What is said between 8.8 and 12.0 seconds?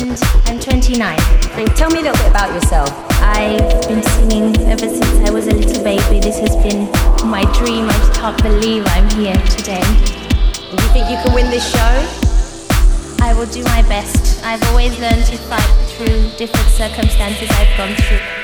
I'm here today. Do you think you can win this show?